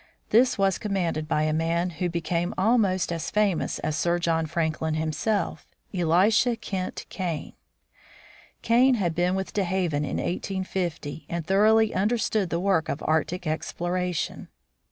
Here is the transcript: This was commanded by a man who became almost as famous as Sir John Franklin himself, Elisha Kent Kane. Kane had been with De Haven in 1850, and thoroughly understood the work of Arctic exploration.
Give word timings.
This 0.31 0.57
was 0.57 0.79
commanded 0.79 1.27
by 1.27 1.43
a 1.43 1.53
man 1.53 1.91
who 1.91 2.09
became 2.09 2.55
almost 2.57 3.11
as 3.11 3.29
famous 3.29 3.77
as 3.77 3.95
Sir 3.95 4.17
John 4.17 4.47
Franklin 4.47 4.95
himself, 4.95 5.75
Elisha 5.93 6.55
Kent 6.55 7.05
Kane. 7.09 7.53
Kane 8.63 8.95
had 8.95 9.13
been 9.13 9.35
with 9.35 9.53
De 9.53 9.63
Haven 9.63 10.03
in 10.03 10.17
1850, 10.17 11.27
and 11.29 11.45
thoroughly 11.45 11.93
understood 11.93 12.49
the 12.49 12.59
work 12.59 12.89
of 12.89 13.03
Arctic 13.05 13.45
exploration. 13.45 14.47